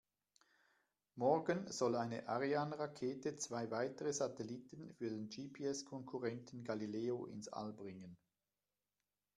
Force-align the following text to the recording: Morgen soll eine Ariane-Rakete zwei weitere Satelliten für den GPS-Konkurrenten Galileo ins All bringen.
Morgen 1.15 1.71
soll 1.71 1.95
eine 1.95 2.27
Ariane-Rakete 2.27 3.35
zwei 3.35 3.69
weitere 3.69 4.11
Satelliten 4.11 4.95
für 4.95 5.11
den 5.11 5.29
GPS-Konkurrenten 5.29 6.63
Galileo 6.63 7.27
ins 7.27 7.49
All 7.49 7.71
bringen. 7.71 8.17